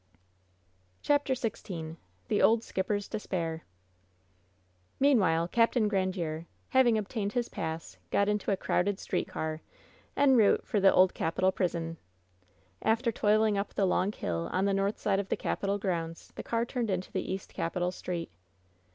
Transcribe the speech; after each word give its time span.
CHAPTER 1.03 1.35
XVI 1.35 1.95
THB 2.27 2.43
OLD 2.43 2.63
skipper's 2.63 3.07
DESPAIB 3.07 3.61
Meanwhile, 4.99 5.49
Capt. 5.49 5.75
Grandiere, 5.75 6.47
having 6.69 6.97
obtained 6.97 7.33
his 7.33 7.49
pass, 7.49 7.99
got 8.09 8.27
into 8.27 8.49
a 8.51 8.57
crowded 8.57 8.99
street 8.99 9.27
car, 9.27 9.61
en 10.17 10.35
route 10.35 10.65
for 10.65 10.79
the 10.79 10.91
Old 10.91 11.13
Capitol 11.13 11.51
prison. 11.51 11.97
After 12.81 13.11
toiling 13.11 13.59
up 13.59 13.75
the 13.75 13.85
long 13.85 14.11
hill 14.11 14.49
on 14.51 14.65
the 14.65 14.73
north 14.73 14.97
side 14.97 15.19
of 15.19 15.29
the 15.29 15.37
Capitol 15.37 15.77
grounds, 15.77 16.31
the 16.33 16.41
car 16.41 16.65
turned 16.65 16.89
into 16.89 17.15
East 17.19 17.53
Capitol 17.53 17.91
Street. 17.91 18.31